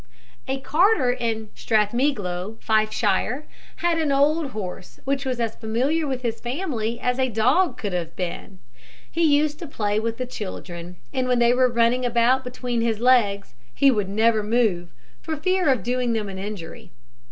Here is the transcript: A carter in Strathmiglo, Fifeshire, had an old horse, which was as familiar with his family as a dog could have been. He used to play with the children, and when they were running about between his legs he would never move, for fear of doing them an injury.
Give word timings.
A 0.47 0.59
carter 0.61 1.11
in 1.11 1.51
Strathmiglo, 1.53 2.57
Fifeshire, 2.59 3.43
had 3.75 3.99
an 3.99 4.11
old 4.11 4.49
horse, 4.49 4.99
which 5.03 5.25
was 5.25 5.39
as 5.39 5.53
familiar 5.53 6.07
with 6.07 6.23
his 6.23 6.41
family 6.41 6.99
as 6.99 7.19
a 7.19 7.29
dog 7.29 7.77
could 7.77 7.93
have 7.93 8.15
been. 8.15 8.57
He 9.11 9.21
used 9.21 9.59
to 9.59 9.67
play 9.67 9.99
with 9.99 10.17
the 10.17 10.25
children, 10.25 10.95
and 11.13 11.27
when 11.27 11.37
they 11.37 11.53
were 11.53 11.69
running 11.69 12.03
about 12.03 12.43
between 12.43 12.81
his 12.81 12.99
legs 12.99 13.53
he 13.75 13.91
would 13.91 14.09
never 14.09 14.41
move, 14.41 14.89
for 15.21 15.37
fear 15.37 15.69
of 15.69 15.83
doing 15.83 16.13
them 16.13 16.29
an 16.29 16.39
injury. 16.39 16.89